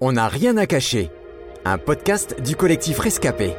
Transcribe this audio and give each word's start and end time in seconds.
On 0.00 0.12
n'a 0.12 0.26
rien 0.26 0.56
à 0.56 0.66
cacher. 0.66 1.08
Un 1.64 1.78
podcast 1.78 2.36
du 2.44 2.56
collectif 2.56 2.98
Rescapé. 2.98 3.54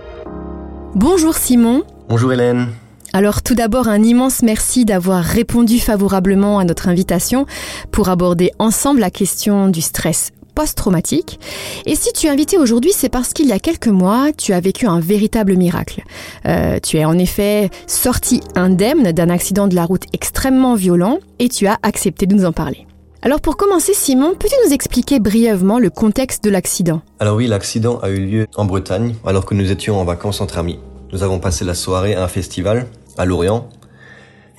Bonjour 0.94 1.34
Simon. 1.34 1.84
Bonjour 2.10 2.34
Hélène. 2.34 2.68
Alors 3.14 3.42
tout 3.42 3.56
d'abord 3.56 3.88
un 3.88 4.04
immense 4.04 4.42
merci 4.44 4.84
d'avoir 4.84 5.24
répondu 5.24 5.80
favorablement 5.80 6.60
à 6.60 6.66
notre 6.66 6.90
invitation 6.90 7.46
pour 7.90 8.10
aborder 8.10 8.52
ensemble 8.60 9.00
la 9.00 9.12
question 9.12 9.70
du 9.70 9.82
stress 9.82 10.32
post-traumatique. 10.56 11.40
Et 11.86 11.96
si 11.96 12.12
tu 12.12 12.28
es 12.28 12.30
invité 12.30 12.58
aujourd'hui, 12.58 12.92
c'est 12.94 13.10
parce 13.10 13.32
qu'il 13.32 13.48
y 13.48 13.54
a 13.54 13.60
quelques 13.60 13.88
mois, 13.88 14.32
tu 14.38 14.52
as 14.52 14.60
vécu 14.60 14.88
un 14.88 15.00
véritable 15.00 15.56
miracle. 15.56 16.04
Euh, 16.46 16.80
tu 16.84 16.98
es 16.98 17.06
en 17.06 17.18
effet 17.18 17.70
sorti 17.88 18.42
indemne 18.56 19.14
d'un 19.14 19.30
accident 19.30 19.68
de 19.68 19.76
la 19.76 19.86
route 19.86 20.04
extrêmement 20.12 20.76
violent 20.76 21.20
et 21.40 21.48
tu 21.48 21.66
as 21.66 21.80
accepté 21.82 22.26
de 22.26 22.36
nous 22.36 22.46
en 22.46 22.52
parler. 22.52 22.86
Alors 23.26 23.42
pour 23.42 23.58
commencer, 23.58 23.96
Simon, 23.96 24.36
peux-tu 24.36 24.54
nous 24.68 24.72
expliquer 24.72 25.20
brièvement 25.20 25.80
le 25.80 25.90
contexte 25.90 26.44
de 26.44 26.52
l'accident? 26.52 27.02
Alors 27.20 27.38
oui, 27.38 27.48
l'accident 27.48 27.98
a 28.02 28.10
eu 28.12 28.20
lieu 28.20 28.46
en 28.56 28.66
Bretagne 28.66 29.16
alors 29.26 29.48
que 29.48 29.56
nous 29.56 29.72
étions 29.72 30.00
en 30.00 30.06
vacances 30.06 30.42
entre 30.42 30.60
amis. 30.60 30.78
Nous 31.12 31.24
avons 31.24 31.40
passé 31.40 31.66
la 31.66 31.74
soirée 31.74 32.14
à 32.14 32.24
un 32.24 32.28
festival 32.28 32.86
à 33.18 33.26
Lorient 33.26 33.68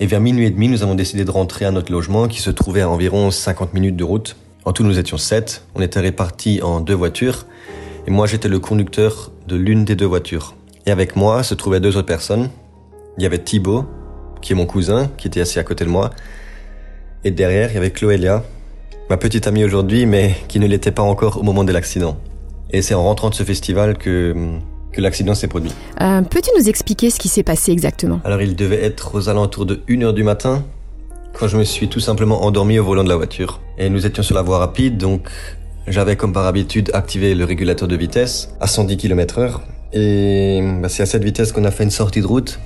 et 0.00 0.06
vers 0.06 0.20
minuit 0.20 0.46
et 0.46 0.50
demi, 0.50 0.66
nous 0.66 0.82
avons 0.82 0.96
décidé 0.96 1.24
de 1.24 1.30
rentrer 1.30 1.64
à 1.64 1.70
notre 1.70 1.92
logement 1.92 2.26
qui 2.26 2.42
se 2.42 2.50
trouvait 2.50 2.80
à 2.80 2.90
environ 2.90 3.30
50 3.30 3.72
minutes 3.72 3.94
de 3.94 4.02
route. 4.02 4.34
En 4.64 4.72
tout, 4.72 4.82
nous 4.82 4.98
étions 4.98 5.16
sept. 5.16 5.62
On 5.76 5.80
était 5.80 6.00
répartis 6.00 6.60
en 6.60 6.80
deux 6.80 6.94
voitures 6.94 7.46
et 8.08 8.10
moi, 8.10 8.26
j'étais 8.26 8.48
le 8.48 8.58
conducteur 8.58 9.30
de 9.46 9.54
l'une 9.54 9.84
des 9.84 9.94
deux 9.94 10.06
voitures. 10.06 10.56
Et 10.86 10.90
avec 10.90 11.14
moi 11.14 11.44
se 11.44 11.54
trouvaient 11.54 11.78
deux 11.78 11.96
autres 11.96 12.08
personnes. 12.08 12.50
Il 13.16 13.22
y 13.22 13.26
avait 13.26 13.38
Thibaut, 13.38 13.84
qui 14.42 14.54
est 14.54 14.56
mon 14.56 14.66
cousin, 14.66 15.08
qui 15.18 15.28
était 15.28 15.40
assis 15.40 15.60
à 15.60 15.62
côté 15.62 15.84
de 15.84 15.90
moi. 15.90 16.10
Et 17.22 17.30
derrière, 17.30 17.70
il 17.70 17.74
y 17.74 17.78
avait 17.78 17.90
Chloélia, 17.90 18.44
ma 19.08 19.16
petite 19.16 19.46
amie 19.46 19.64
aujourd'hui, 19.64 20.06
mais 20.06 20.34
qui 20.48 20.58
ne 20.58 20.66
l'était 20.66 20.90
pas 20.90 21.02
encore 21.02 21.38
au 21.38 21.42
moment 21.42 21.64
de 21.64 21.72
l'accident. 21.72 22.16
Et 22.70 22.82
c'est 22.82 22.94
en 22.94 23.04
rentrant 23.04 23.30
de 23.30 23.34
ce 23.34 23.44
festival 23.44 23.96
que, 23.96 24.34
que 24.92 25.00
l'accident 25.00 25.34
s'est 25.34 25.46
produit. 25.46 25.72
Euh, 26.00 26.22
Peux-tu 26.22 26.50
nous 26.58 26.68
expliquer 26.68 27.10
ce 27.10 27.18
qui 27.18 27.28
s'est 27.28 27.44
passé 27.44 27.72
exactement? 27.72 28.20
Alors 28.24 28.42
il 28.42 28.56
devait 28.56 28.82
être 28.82 29.14
aux 29.14 29.28
alentours 29.28 29.66
de 29.66 29.76
1h 29.88 30.12
du 30.12 30.24
matin, 30.24 30.64
quand 31.38 31.48
je 31.48 31.56
me 31.56 31.64
suis 31.64 31.88
tout 31.88 32.00
simplement 32.00 32.42
endormi 32.44 32.78
au 32.78 32.84
volant 32.84 33.04
de 33.04 33.08
la 33.08 33.16
voiture. 33.16 33.60
Et 33.78 33.88
nous 33.88 34.06
étions 34.06 34.22
sur 34.22 34.34
la 34.34 34.42
voie 34.42 34.58
rapide, 34.58 34.96
donc 34.98 35.28
j'avais 35.86 36.16
comme 36.16 36.32
par 36.32 36.46
habitude 36.46 36.90
activé 36.94 37.34
le 37.34 37.44
régulateur 37.44 37.86
de 37.86 37.96
vitesse 37.96 38.50
à 38.60 38.66
110 38.66 38.96
km 38.96 39.38
heure. 39.38 39.62
Et 39.92 40.60
bah, 40.82 40.88
c'est 40.88 41.04
à 41.04 41.06
cette 41.06 41.22
vitesse 41.22 41.52
qu'on 41.52 41.64
a 41.64 41.70
fait 41.70 41.84
une 41.84 41.90
sortie 41.90 42.20
de 42.20 42.26
route. 42.26 42.58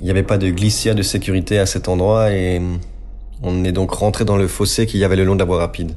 Il 0.00 0.04
n'y 0.04 0.10
avait 0.10 0.22
pas 0.22 0.36
de 0.36 0.50
glissière 0.50 0.94
de 0.94 1.02
sécurité 1.02 1.58
à 1.58 1.66
cet 1.66 1.88
endroit 1.88 2.32
et 2.32 2.60
on 3.42 3.64
est 3.64 3.72
donc 3.72 3.90
rentré 3.92 4.24
dans 4.24 4.36
le 4.36 4.48
fossé 4.48 4.86
qu'il 4.86 5.00
y 5.00 5.04
avait 5.04 5.16
le 5.16 5.24
long 5.24 5.34
de 5.34 5.40
la 5.40 5.44
voie 5.44 5.58
rapide. 5.58 5.96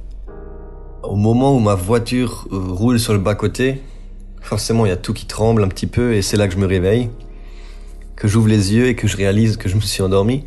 Au 1.04 1.16
moment 1.16 1.56
où 1.56 1.60
ma 1.60 1.76
voiture 1.76 2.48
euh, 2.52 2.58
roule 2.58 3.00
sur 3.00 3.14
le 3.14 3.20
bas-côté, 3.20 3.82
forcément 4.42 4.86
il 4.86 4.90
y 4.90 4.92
a 4.92 4.98
tout 4.98 5.14
qui 5.14 5.26
tremble 5.26 5.64
un 5.64 5.68
petit 5.68 5.88
peu 5.88 6.14
et 6.14 6.22
c'est 6.22 6.38
là 6.38 6.48
que 6.48 6.54
je 6.54 6.60
me 6.60 6.66
réveille, 6.66 7.10
que 8.16 8.28
j'ouvre 8.28 8.48
les 8.48 8.74
yeux 8.74 8.88
et 8.88 8.96
que 8.96 9.08
je 9.08 9.16
réalise 9.16 9.58
que 9.58 9.70
je 9.70 9.76
me 9.76 9.82
suis 9.82 10.02
endormi, 10.02 10.44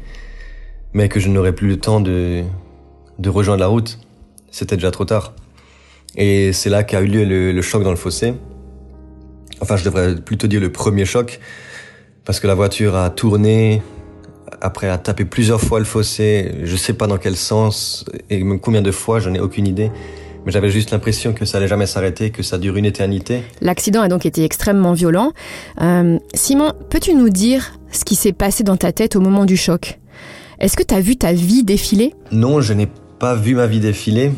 mais 0.92 1.08
que 1.08 1.20
je 1.20 1.28
n'aurai 1.28 1.54
plus 1.54 1.68
le 1.68 1.78
temps 1.78 2.00
de, 2.00 2.42
de 3.18 3.30
rejoindre 3.30 3.60
la 3.60 3.68
route. 3.68 3.98
C'était 4.50 4.76
déjà 4.76 4.90
trop 4.90 5.04
tard. 5.04 5.34
Et 6.16 6.52
c'est 6.52 6.70
là 6.70 6.82
qu'a 6.82 7.00
eu 7.00 7.06
lieu 7.06 7.24
le, 7.24 7.52
le 7.52 7.62
choc 7.62 7.84
dans 7.84 7.90
le 7.90 7.96
fossé. 7.96 8.34
Enfin, 9.60 9.76
je 9.76 9.84
devrais 9.84 10.16
plutôt 10.16 10.48
dire 10.48 10.60
le 10.60 10.72
premier 10.72 11.04
choc, 11.04 11.38
parce 12.24 12.40
que 12.40 12.46
la 12.46 12.54
voiture 12.54 12.96
a 12.96 13.10
tourné, 13.10 13.82
après 14.60 14.88
a 14.88 14.98
tapé 14.98 15.24
plusieurs 15.24 15.60
fois 15.60 15.78
le 15.78 15.84
fossé, 15.84 16.52
je 16.64 16.76
sais 16.76 16.92
pas 16.92 17.06
dans 17.06 17.18
quel 17.18 17.36
sens 17.36 18.04
et 18.28 18.42
combien 18.60 18.82
de 18.82 18.90
fois, 18.90 19.20
j'en 19.20 19.34
ai 19.34 19.40
aucune 19.40 19.66
idée. 19.66 19.90
Mais 20.44 20.52
j'avais 20.52 20.70
juste 20.70 20.90
l'impression 20.90 21.32
que 21.32 21.44
ça 21.44 21.58
allait 21.58 21.68
jamais 21.68 21.86
s'arrêter, 21.86 22.30
que 22.30 22.42
ça 22.42 22.58
dure 22.58 22.76
une 22.76 22.86
éternité. 22.86 23.42
L'accident 23.60 24.00
a 24.00 24.08
donc 24.08 24.24
été 24.24 24.42
extrêmement 24.44 24.94
violent. 24.94 25.32
Euh, 25.82 26.18
Simon, 26.34 26.72
peux-tu 26.88 27.14
nous 27.14 27.28
dire 27.28 27.72
ce 27.92 28.04
qui 28.04 28.14
s'est 28.14 28.32
passé 28.32 28.64
dans 28.64 28.76
ta 28.76 28.92
tête 28.92 29.16
au 29.16 29.20
moment 29.20 29.44
du 29.44 29.56
choc? 29.56 29.98
Est-ce 30.58 30.76
que 30.76 30.82
tu 30.82 30.94
as 30.94 31.00
vu 31.00 31.16
ta 31.16 31.32
vie 31.32 31.62
défiler? 31.62 32.14
Non, 32.32 32.60
je 32.60 32.72
n'ai 32.72 32.88
pas 33.18 33.34
vu 33.34 33.54
ma 33.54 33.66
vie 33.66 33.80
défiler. 33.80 34.32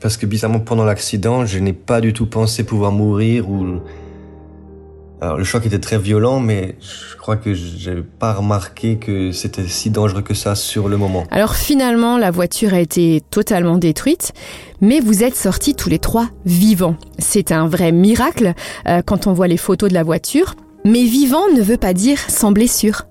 Parce 0.00 0.16
que 0.16 0.26
bizarrement, 0.26 0.60
pendant 0.60 0.84
l'accident, 0.84 1.44
je 1.44 1.58
n'ai 1.58 1.72
pas 1.72 2.00
du 2.00 2.12
tout 2.12 2.26
pensé 2.26 2.62
pouvoir 2.62 2.92
mourir 2.92 3.50
ou 3.50 3.80
alors 5.20 5.36
le 5.36 5.44
choc 5.44 5.66
était 5.66 5.80
très 5.80 5.98
violent, 5.98 6.40
mais 6.40 6.76
je 6.80 7.16
crois 7.16 7.36
que 7.36 7.54
j'ai 7.54 7.96
pas 7.96 8.34
remarqué 8.34 8.96
que 8.98 9.32
c'était 9.32 9.66
si 9.66 9.90
dangereux 9.90 10.22
que 10.22 10.34
ça 10.34 10.54
sur 10.54 10.88
le 10.88 10.96
moment. 10.96 11.24
Alors 11.30 11.56
finalement, 11.56 12.18
la 12.18 12.30
voiture 12.30 12.74
a 12.74 12.80
été 12.80 13.22
totalement 13.30 13.76
détruite, 13.76 14.32
mais 14.80 15.00
vous 15.00 15.24
êtes 15.24 15.34
sortis 15.34 15.74
tous 15.74 15.88
les 15.88 15.98
trois 15.98 16.28
vivants. 16.44 16.96
C'est 17.18 17.52
un 17.52 17.66
vrai 17.66 17.90
miracle 17.92 18.54
euh, 18.86 19.02
quand 19.04 19.26
on 19.26 19.32
voit 19.32 19.48
les 19.48 19.56
photos 19.56 19.88
de 19.88 19.94
la 19.94 20.04
voiture. 20.04 20.54
Mais 20.84 21.02
vivant 21.02 21.48
ne 21.54 21.60
veut 21.60 21.76
pas 21.76 21.92
dire 21.92 22.18
sans 22.28 22.52
blessure. 22.52 23.02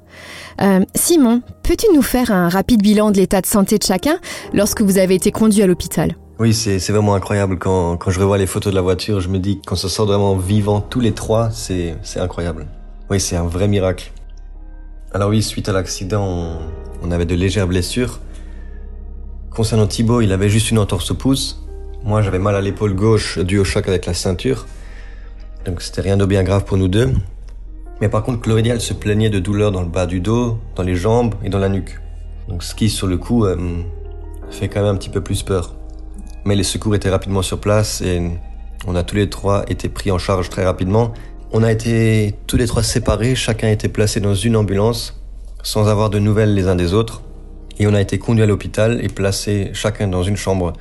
Euh, 0.61 0.79
Simon, 0.95 1.41
peux-tu 1.63 1.87
nous 1.93 2.01
faire 2.01 2.31
un 2.31 2.49
rapide 2.49 2.81
bilan 2.81 3.11
de 3.11 3.17
l'état 3.17 3.41
de 3.41 3.45
santé 3.45 3.77
de 3.77 3.83
chacun 3.83 4.17
lorsque 4.53 4.81
vous 4.81 4.97
avez 4.97 5.15
été 5.15 5.31
conduit 5.31 5.61
à 5.61 5.67
l'hôpital? 5.67 6.15
Oui, 6.39 6.53
c'est 6.53 6.77
vraiment 6.91 7.15
incroyable. 7.15 7.57
Quand, 7.57 7.97
quand 7.97 8.11
je 8.11 8.19
revois 8.19 8.37
les 8.37 8.47
photos 8.47 8.71
de 8.71 8.75
la 8.75 8.81
voiture, 8.81 9.19
je 9.19 9.29
me 9.29 9.39
dis 9.39 9.61
qu'on 9.61 9.75
se 9.75 9.87
sort 9.87 10.05
vraiment 10.05 10.35
vivant 10.35 10.81
tous 10.81 10.99
les 10.99 11.13
trois, 11.13 11.49
c'est 11.51 11.97
incroyable. 12.15 12.67
Oui, 13.09 13.19
c'est 13.19 13.35
un 13.35 13.45
vrai 13.45 13.67
miracle. 13.67 14.11
Alors 15.13 15.29
oui, 15.29 15.41
suite 15.41 15.69
à 15.69 15.71
l'accident, 15.71 16.23
on, 16.23 16.57
on, 17.01 17.11
avait 17.11 17.25
de 17.25 17.33
légères 17.33 17.67
blessures. 17.67 18.19
Concernant 19.49 19.87
Thibaut, 19.87 20.21
il 20.21 20.31
avait 20.31 20.49
juste 20.49 20.69
une 20.69 20.79
entorse 20.79 21.11
au 21.11 21.15
pouce. 21.15 21.65
Moi, 22.03 22.21
j'avais 22.21 22.39
mal 22.39 22.55
à 22.55 22.61
l'épaule 22.61 22.93
gauche 22.93 23.39
dû 23.39 23.57
au 23.57 23.63
choc 23.63 23.87
avec 23.87 24.05
la 24.05 24.13
ceinture. 24.13 24.67
Donc 25.65 25.81
c'était 25.81 26.01
rien 26.01 26.17
de 26.17 26.25
bien 26.25 26.43
grave 26.43 26.65
pour 26.65 26.77
nous 26.77 26.87
deux. 26.87 27.13
Mais 27.99 28.09
par 28.09 28.23
contre, 28.23 28.41
Chloé, 28.41 28.61
elle 28.67 28.81
se 28.81 28.93
plaignait 28.93 29.29
de 29.29 29.39
douleurs 29.39 29.71
dans 29.71 29.81
le 29.81 29.89
bas 29.89 30.05
du 30.05 30.19
dos, 30.19 30.59
dans 30.75 30.83
les 30.83 30.95
jambes 30.95 31.33
et 31.43 31.49
dans 31.49 31.59
la 31.59 31.69
nuque. 31.69 31.99
Donc 32.47 32.61
ce 32.61 32.75
qui, 32.75 32.89
sur 32.89 33.07
le 33.07 33.17
coup, 33.17 33.45
euh, 33.45 33.55
fait 34.49 34.69
quand 34.69 34.81
même 34.81 34.93
un 34.93 34.97
petit 34.97 35.09
peu 35.09 35.21
plus 35.21 35.43
peur. 35.43 35.76
Mais 36.47 36.55
les 36.55 36.63
secours 36.63 36.95
étaient 36.95 37.09
rapidement 37.09 37.41
sur 37.41 37.59
place 37.59 37.99
et 37.99 38.21
on 38.87 38.95
a 38.95 39.03
tous 39.03 39.17
les 39.17 39.29
trois 39.29 39.65
été 39.67 39.89
pris 39.89 40.11
en 40.11 40.17
charge 40.17 40.49
très 40.49 40.63
rapidement. 40.63 41.11
On 41.51 41.61
a 41.61 41.69
été 41.69 42.35
tous 42.47 42.55
les 42.55 42.67
trois 42.67 42.83
séparés, 42.83 43.35
chacun 43.35 43.67
a 43.67 43.71
été 43.71 43.89
placé 43.89 44.21
dans 44.21 44.33
une 44.33 44.55
ambulance 44.55 45.21
sans 45.61 45.89
avoir 45.89 46.09
de 46.09 46.19
nouvelles 46.19 46.53
les 46.53 46.69
uns 46.69 46.77
des 46.77 46.93
autres. 46.93 47.21
Et 47.79 47.85
on 47.85 47.93
a 47.93 47.99
été 47.99 48.17
conduits 48.17 48.43
à 48.43 48.45
l'hôpital 48.45 49.03
et 49.03 49.09
placés 49.09 49.71
chacun 49.73 50.07
dans 50.07 50.23
une 50.23 50.37
chambre 50.37 50.71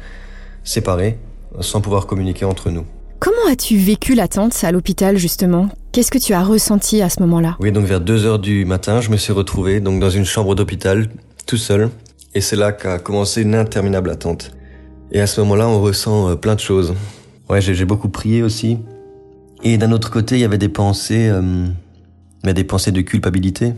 séparée 0.63 1.19
sans 1.59 1.81
pouvoir 1.81 2.07
communiquer 2.07 2.45
entre 2.45 2.71
nous. 2.71 2.85
Comment 3.19 3.51
as-tu 3.51 3.77
vécu 3.77 4.15
l'attente 4.15 4.57
à 4.63 4.71
l'hôpital 4.71 5.17
justement? 5.19 5.69
Qu'est-ce 5.91 6.13
que 6.13 6.19
tu 6.19 6.33
as 6.33 6.45
ressenti 6.45 7.03
à 7.03 7.09
ce 7.09 7.19
moment-là? 7.23 7.57
Oui, 7.59 7.73
donc 7.73 7.87
vers 7.87 8.01
2 8.01 8.25
heures 8.25 8.39
du 8.39 8.65
matin, 8.67 9.01
je 9.01 9.11
me 9.11 9.17
suis 9.17 9.33
retrouvé 9.33 9.81
donc 9.81 9.99
dans 9.99 10.11
une 10.11 10.27
chambre 10.27 10.55
d'hôpital 10.55 11.09
tout 11.45 11.57
seul 11.57 11.91
et 12.37 12.41
c'est 12.41 12.55
là 12.55 12.71
qu'a 12.71 13.01
commencé 13.01 13.43
une 13.43 13.57
interminable 13.57 14.11
attente. 14.11 14.53
Et 15.13 15.21
à 15.21 15.27
ce 15.27 15.41
moment-là, 15.41 15.69
on 15.69 15.81
ressent 15.81 16.31
euh, 16.31 16.35
plein 16.35 16.55
de 16.55 16.61
choses. 16.61 16.95
Ouais, 17.49 17.61
j'ai 17.61 17.85
beaucoup 17.85 18.09
prié 18.09 18.43
aussi. 18.43 18.79
Et 19.63 19.79
d'un 19.79 19.93
autre 19.93 20.11
côté, 20.11 20.37
il 20.37 20.41
y 20.41 20.45
avait 20.45 20.59
des 20.59 20.69
pensées, 20.69 21.29
euh, 21.29 21.67
des 22.45 22.65
pensées 22.65 22.93
de 22.93 23.01
culpabilité, 23.01 23.75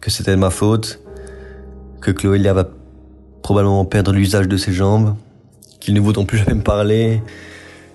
que 0.00 0.10
c'était 0.10 0.36
ma 0.36 0.50
faute, 0.50 1.00
que 2.00 2.10
Chloé 2.10 2.38
va 2.38 2.68
probablement 3.42 3.84
perdre 3.86 4.12
l'usage 4.12 4.46
de 4.46 4.56
ses 4.56 4.72
jambes, 4.72 5.16
qu'ils 5.80 5.94
ne 5.94 6.00
voudront 6.00 6.26
plus 6.26 6.38
jamais 6.38 6.54
me 6.54 6.62
parler. 6.62 7.22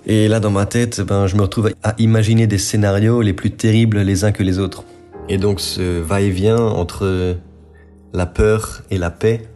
Et 0.06 0.26
là, 0.26 0.40
dans 0.40 0.50
ma 0.50 0.66
tête, 0.66 1.00
ben, 1.00 1.26
je 1.28 1.36
me 1.36 1.42
retrouve 1.42 1.70
à 1.82 1.94
imaginer 1.98 2.46
des 2.46 2.58
scénarios 2.58 3.22
les 3.22 3.32
plus 3.32 3.52
terribles 3.52 4.00
les 4.00 4.24
uns 4.24 4.32
que 4.32 4.42
les 4.42 4.58
autres. 4.58 4.84
Et 5.28 5.38
donc, 5.38 5.60
ce 5.60 6.00
va-et-vient 6.00 6.58
entre 6.58 7.36
la 8.12 8.26
peur 8.26 8.82
et 8.90 8.98
la 8.98 9.10
paix 9.10 9.48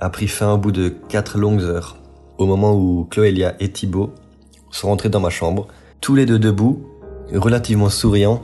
a 0.00 0.08
pris 0.08 0.28
fin 0.28 0.54
au 0.54 0.58
bout 0.58 0.72
de 0.72 0.88
quatre 0.88 1.38
longues 1.38 1.62
heures 1.62 1.96
au 2.38 2.46
moment 2.46 2.74
où 2.74 3.06
Chloélia 3.10 3.54
et 3.60 3.70
Thibaut 3.70 4.12
sont 4.70 4.88
rentrés 4.88 5.08
dans 5.08 5.20
ma 5.20 5.30
chambre, 5.30 5.68
tous 6.00 6.14
les 6.14 6.26
deux 6.26 6.38
debout, 6.38 6.80
relativement 7.32 7.90
souriants 7.90 8.42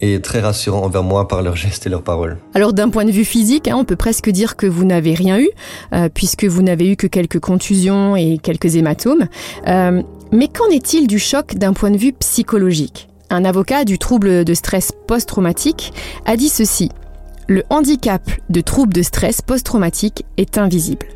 et 0.00 0.20
très 0.20 0.40
rassurants 0.40 0.82
envers 0.82 1.02
moi 1.02 1.26
par 1.26 1.42
leurs 1.42 1.56
gestes 1.56 1.86
et 1.86 1.88
leurs 1.88 2.02
paroles. 2.02 2.38
Alors 2.54 2.72
d'un 2.72 2.90
point 2.90 3.04
de 3.04 3.10
vue 3.10 3.24
physique, 3.24 3.68
hein, 3.68 3.76
on 3.78 3.84
peut 3.84 3.96
presque 3.96 4.28
dire 4.30 4.56
que 4.56 4.66
vous 4.66 4.84
n'avez 4.84 5.14
rien 5.14 5.38
eu, 5.38 5.48
euh, 5.94 6.08
puisque 6.12 6.44
vous 6.44 6.62
n'avez 6.62 6.90
eu 6.90 6.96
que 6.96 7.06
quelques 7.06 7.40
contusions 7.40 8.14
et 8.16 8.38
quelques 8.38 8.76
hématomes. 8.76 9.28
Euh, 9.66 10.02
mais 10.32 10.48
qu'en 10.48 10.68
est-il 10.68 11.06
du 11.06 11.18
choc 11.18 11.54
d'un 11.54 11.72
point 11.72 11.90
de 11.90 11.96
vue 11.96 12.12
psychologique? 12.12 13.08
Un 13.30 13.44
avocat 13.44 13.84
du 13.84 13.98
trouble 13.98 14.44
de 14.44 14.54
stress 14.54 14.92
post-traumatique 15.06 15.92
a 16.26 16.36
dit 16.36 16.48
ceci. 16.48 16.90
Le 17.48 17.62
handicap 17.70 18.22
de 18.50 18.60
trouble 18.60 18.92
de 18.92 19.02
stress 19.02 19.40
post-traumatique 19.40 20.24
est 20.36 20.58
invisible. 20.58 21.06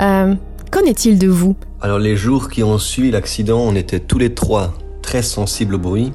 Euh, 0.00 0.34
Qu'en 0.70 0.80
est-il 0.80 1.18
de 1.18 1.28
vous 1.28 1.56
Alors 1.80 1.98
les 1.98 2.16
jours 2.16 2.48
qui 2.48 2.62
ont 2.62 2.78
suivi 2.78 3.10
l'accident, 3.10 3.60
on 3.60 3.74
était 3.74 4.00
tous 4.00 4.18
les 4.18 4.34
trois 4.34 4.74
très 5.02 5.22
sensibles 5.22 5.76
au 5.76 5.78
bruit. 5.78 6.12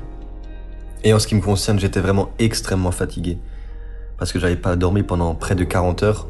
Et 1.03 1.13
en 1.13 1.19
ce 1.19 1.27
qui 1.27 1.35
me 1.35 1.41
concerne, 1.41 1.79
j'étais 1.79 1.99
vraiment 1.99 2.29
extrêmement 2.37 2.91
fatigué. 2.91 3.37
Parce 4.17 4.31
que 4.31 4.39
j'avais 4.39 4.55
pas 4.55 4.75
dormi 4.75 5.03
pendant 5.03 5.33
près 5.33 5.55
de 5.55 5.63
40 5.63 6.03
heures. 6.03 6.27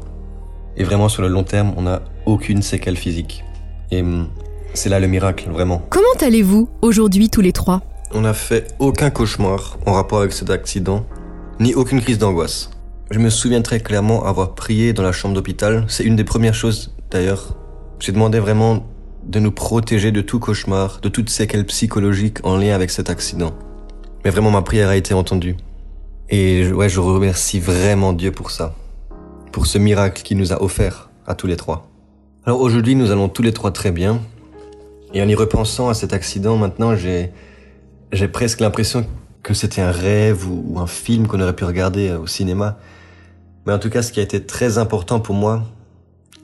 Et 0.76 0.84
vraiment 0.84 1.08
sur 1.08 1.22
le 1.22 1.28
long 1.28 1.42
terme, 1.42 1.74
on 1.76 1.82
n'a 1.82 2.02
aucune 2.24 2.62
séquelle 2.62 2.96
physique. 2.96 3.44
Et 3.90 4.00
hum, 4.00 4.28
C'est 4.72 4.88
là 4.88 5.00
le 5.00 5.08
miracle, 5.08 5.50
vraiment. 5.50 5.82
Comment 5.90 6.06
allez-vous 6.20 6.68
aujourd'hui 6.80 7.28
tous 7.28 7.42
les 7.42 7.52
trois 7.52 7.82
On 8.14 8.22
n'a 8.22 8.32
fait 8.32 8.68
aucun 8.78 9.10
cauchemar 9.10 9.76
en 9.84 9.92
rapport 9.92 10.20
avec 10.20 10.32
cet 10.32 10.48
accident, 10.48 11.04
ni 11.60 11.74
aucune 11.74 12.00
crise 12.00 12.16
d'angoisse. 12.18 12.70
Je 13.10 13.18
me 13.18 13.28
souviens 13.28 13.60
très 13.60 13.80
clairement 13.80 14.24
avoir 14.24 14.54
prié 14.54 14.94
dans 14.94 15.02
la 15.02 15.12
chambre 15.12 15.34
d'hôpital. 15.34 15.84
C'est 15.88 16.04
une 16.04 16.16
des 16.16 16.24
premières 16.24 16.54
choses, 16.54 16.94
d'ailleurs. 17.10 17.54
J'ai 18.02 18.10
demandé 18.10 18.40
vraiment 18.40 18.84
de 19.22 19.38
nous 19.38 19.52
protéger 19.52 20.10
de 20.10 20.22
tout 20.22 20.40
cauchemar, 20.40 20.98
de 21.00 21.08
toutes 21.08 21.30
séquelles 21.30 21.64
psychologiques 21.66 22.44
en 22.44 22.56
lien 22.56 22.74
avec 22.74 22.90
cet 22.90 23.10
accident. 23.10 23.54
Mais 24.24 24.32
vraiment, 24.32 24.50
ma 24.50 24.62
prière 24.62 24.88
a 24.88 24.96
été 24.96 25.14
entendue. 25.14 25.56
Et 26.28 26.66
ouais, 26.72 26.88
je 26.88 26.98
remercie 26.98 27.60
vraiment 27.60 28.12
Dieu 28.12 28.32
pour 28.32 28.50
ça. 28.50 28.74
Pour 29.52 29.66
ce 29.66 29.78
miracle 29.78 30.24
qu'il 30.24 30.36
nous 30.36 30.52
a 30.52 30.60
offert 30.60 31.10
à 31.28 31.36
tous 31.36 31.46
les 31.46 31.56
trois. 31.56 31.92
Alors 32.44 32.60
aujourd'hui, 32.60 32.96
nous 32.96 33.12
allons 33.12 33.28
tous 33.28 33.42
les 33.42 33.52
trois 33.52 33.70
très 33.70 33.92
bien. 33.92 34.20
Et 35.14 35.22
en 35.22 35.28
y 35.28 35.36
repensant 35.36 35.88
à 35.88 35.94
cet 35.94 36.12
accident, 36.12 36.56
maintenant, 36.56 36.96
j'ai, 36.96 37.30
j'ai 38.10 38.26
presque 38.26 38.58
l'impression 38.58 39.06
que 39.44 39.54
c'était 39.54 39.80
un 39.80 39.92
rêve 39.92 40.48
ou, 40.50 40.80
un 40.80 40.88
film 40.88 41.28
qu'on 41.28 41.40
aurait 41.40 41.54
pu 41.54 41.62
regarder 41.62 42.08
euh, 42.08 42.18
au 42.18 42.26
cinéma. 42.26 42.80
Mais 43.64 43.72
en 43.72 43.78
tout 43.78 43.90
cas, 43.90 44.02
ce 44.02 44.10
qui 44.10 44.18
a 44.18 44.24
été 44.24 44.44
très 44.44 44.78
important 44.78 45.20
pour 45.20 45.36
moi, 45.36 45.62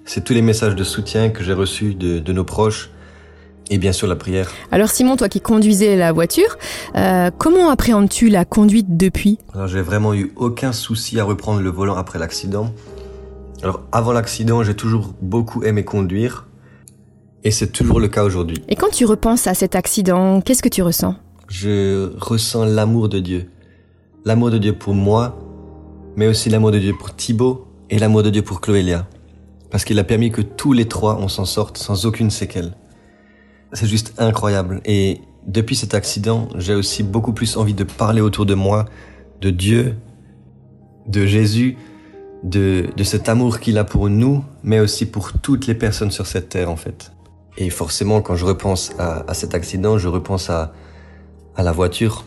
c'est 0.09 0.25
tous 0.25 0.33
les 0.33 0.43
messages 0.43 0.75
de 0.75 0.85
soutien 0.85 1.29
que 1.29 1.45
j'ai 1.45 1.53
reçus 1.53 1.95
de, 1.95 2.19
de 2.19 2.33
nos 2.33 2.45
proches, 2.45 2.91
et 3.71 3.77
bien 3.77 3.93
sûr 3.93 4.09
la 4.09 4.17
prière. 4.17 4.51
Alors 4.73 4.89
Simon, 4.89 5.17
toi 5.17 5.29
qui 5.29 5.43
conduisais 5.43 5.95
la 5.97 6.11
voiture, 6.13 6.57
euh, 6.97 7.31
comment 7.37 7.69
appréhendes-tu 7.69 8.31
la 8.31 8.47
conduite 8.47 8.97
depuis? 8.97 9.39
Alors 9.55 9.69
j'ai 9.69 9.83
vraiment 9.83 10.15
eu 10.15 10.33
aucun 10.37 10.73
souci 10.73 11.21
à 11.21 11.25
reprendre 11.25 11.61
le 11.61 11.71
volant 11.71 11.97
après 11.97 12.19
l'accident. 12.19 12.73
Alors 13.63 13.83
avant 13.93 14.13
l'accident, 14.13 14.63
j'ai 14.63 14.75
toujours 14.75 15.13
beaucoup 15.21 15.63
aimé 15.65 15.85
conduire. 15.85 16.47
Et 17.45 17.51
c'est 17.51 17.69
toujours 17.69 18.01
le 18.01 18.09
cas 18.09 18.25
aujourd'hui. 18.25 18.57
Et 18.69 18.75
quand 18.75 18.91
tu 18.91 19.05
repenses 19.05 19.47
à 19.47 19.55
cet 19.55 19.77
accident, 19.77 20.41
qu'est-ce 20.41 20.63
que 20.63 20.69
tu 20.69 20.83
ressens? 20.83 21.15
Je 21.49 22.11
ressens 22.19 22.65
l'amour 22.65 23.09
de 23.09 23.21
Dieu. 23.21 23.49
L'amour 24.25 24.51
de 24.51 24.59
Dieu 24.59 24.73
pour 24.73 24.93
moi, 24.95 25.39
mais 26.17 26.27
aussi 26.27 26.51
l'amour 26.51 26.73
de 26.73 26.79
Dieu 26.79 26.95
pour 26.99 27.15
Thibaut 27.15 27.69
et 27.91 27.99
l'amour 27.99 28.23
de 28.23 28.31
Dieu 28.31 28.43
pour 28.43 28.61
Chloélia. 28.61 29.07
Parce 29.71 29.85
qu'il 29.85 29.99
a 29.99 30.05
permis 30.05 30.31
que 30.31 30.41
tous 30.43 30.73
les 30.73 30.89
trois, 30.89 31.19
on 31.21 31.29
s'en 31.29 31.45
sorte 31.45 31.77
sans 31.79 32.07
aucune 32.07 32.31
séquelle. 32.31 32.75
C'est 33.73 33.87
juste 33.87 34.15
incroyable. 34.19 34.81
Et 34.85 35.21
depuis 35.47 35.77
cet 35.77 35.95
accident, 35.95 36.49
j'ai 36.57 36.75
aussi 36.75 37.03
beaucoup 37.03 37.33
plus 37.33 37.57
envie 37.57 37.75
de 37.75 37.85
parler 37.85 38.21
autour 38.21 38.47
de 38.47 38.55
moi 38.55 38.87
de 39.41 39.51
Dieu, 39.51 39.97
de 41.07 41.27
Jésus, 41.27 41.77
de, 42.43 42.87
de 42.97 43.05
cet 43.05 43.29
amour 43.29 43.61
qu'il 43.61 43.79
a 43.79 43.85
pour 43.85 44.09
nous, 44.09 44.45
mais 44.63 44.81
aussi 44.81 45.07
pour 45.07 45.33
toutes 45.33 45.67
les 45.67 45.75
personnes 45.75 46.11
sur 46.11 46.27
cette 46.27 46.49
terre 46.49 46.71
en 46.71 46.77
fait. 46.77 47.13
Et 47.57 47.71
forcément, 47.71 48.21
quand 48.23 48.37
je 48.37 48.45
repense 48.45 48.93
à, 48.99 49.25
à 49.29 49.35
cet 49.35 49.55
accident, 49.55 49.99
je 49.99 50.09
repense 50.09 50.49
à, 50.49 50.73
à 51.57 51.63
la 51.63 51.73
voiture. 51.73 52.25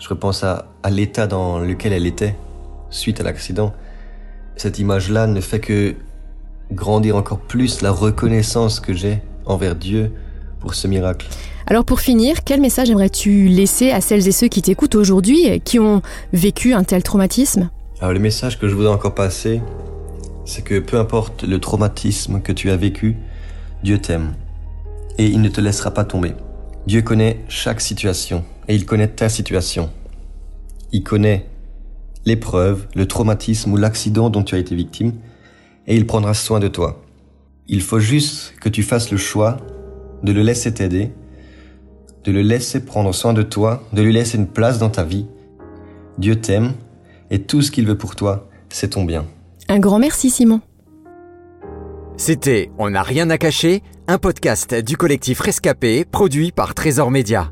Je 0.00 0.08
repense 0.08 0.44
à, 0.44 0.66
à 0.82 0.90
l'état 0.90 1.26
dans 1.26 1.58
lequel 1.58 1.92
elle 1.92 2.06
était 2.06 2.36
suite 2.90 3.20
à 3.20 3.24
l'accident. 3.24 3.72
Cette 4.56 4.78
image-là 4.78 5.26
ne 5.26 5.40
fait 5.40 5.60
que 5.60 5.96
grandir 6.72 7.16
encore 7.16 7.40
plus 7.40 7.82
la 7.82 7.90
reconnaissance 7.90 8.80
que 8.80 8.92
j'ai 8.92 9.22
envers 9.46 9.74
Dieu, 9.74 10.12
pour 10.60 10.74
ce 10.74 10.86
miracle. 10.86 11.26
Alors 11.66 11.84
pour 11.84 12.00
finir, 12.00 12.44
quel 12.44 12.60
message 12.60 12.90
aimerais-tu 12.90 13.48
laisser 13.48 13.90
à 13.90 14.00
celles 14.00 14.28
et 14.28 14.32
ceux 14.32 14.48
qui 14.48 14.62
t'écoutent 14.62 14.94
aujourd'hui 14.94 15.46
et 15.46 15.60
qui 15.60 15.78
ont 15.78 16.02
vécu 16.32 16.74
un 16.74 16.84
tel 16.84 17.02
traumatisme? 17.02 17.70
Alors 18.00 18.12
le 18.12 18.20
message 18.20 18.58
que 18.58 18.68
je 18.68 18.74
voudrais 18.74 18.92
encore 18.92 19.14
passer, 19.14 19.60
c'est 20.44 20.62
que 20.62 20.78
peu 20.78 20.98
importe 20.98 21.44
le 21.44 21.58
traumatisme 21.58 22.40
que 22.40 22.52
tu 22.52 22.70
as 22.70 22.76
vécu, 22.76 23.16
Dieu 23.82 23.98
t'aime 23.98 24.34
et 25.18 25.26
il 25.26 25.40
ne 25.40 25.48
te 25.48 25.60
laissera 25.60 25.92
pas 25.92 26.04
tomber. 26.04 26.34
Dieu 26.86 27.02
connaît 27.02 27.40
chaque 27.48 27.80
situation 27.80 28.44
et 28.68 28.74
il 28.74 28.86
connaît 28.86 29.08
ta 29.08 29.28
situation. 29.28 29.90
Il 30.92 31.04
connaît 31.04 31.46
l'épreuve, 32.26 32.86
le 32.94 33.06
traumatisme 33.06 33.72
ou 33.72 33.76
l'accident 33.76 34.28
dont 34.28 34.42
tu 34.42 34.54
as 34.54 34.58
été 34.58 34.74
victime 34.74 35.12
et 35.86 35.96
il 35.96 36.06
prendra 36.06 36.34
soin 36.34 36.60
de 36.60 36.68
toi. 36.68 37.02
Il 37.68 37.82
faut 37.82 38.00
juste 38.00 38.54
que 38.60 38.68
tu 38.68 38.82
fasses 38.82 39.10
le 39.10 39.16
choix 39.16 39.58
de 40.22 40.32
le 40.32 40.42
laisser 40.42 40.74
t'aider, 40.74 41.12
de 42.24 42.32
le 42.32 42.42
laisser 42.42 42.84
prendre 42.84 43.12
soin 43.14 43.32
de 43.32 43.42
toi, 43.42 43.82
de 43.92 44.02
lui 44.02 44.12
laisser 44.12 44.38
une 44.38 44.46
place 44.46 44.78
dans 44.78 44.90
ta 44.90 45.04
vie. 45.04 45.26
Dieu 46.18 46.36
t'aime 46.36 46.74
et 47.30 47.42
tout 47.42 47.62
ce 47.62 47.70
qu'il 47.70 47.86
veut 47.86 47.96
pour 47.96 48.16
toi, 48.16 48.48
c'est 48.68 48.90
ton 48.90 49.04
bien. 49.04 49.26
Un 49.68 49.78
grand 49.78 49.98
merci 49.98 50.30
Simon. 50.30 50.60
C'était 52.16 52.70
On 52.78 52.90
n'a 52.90 53.02
rien 53.02 53.30
à 53.30 53.38
cacher, 53.38 53.82
un 54.06 54.18
podcast 54.18 54.74
du 54.74 54.96
collectif 54.96 55.40
Rescapé 55.40 56.04
produit 56.04 56.52
par 56.52 56.74
Trésor 56.74 57.10
Média. 57.10 57.50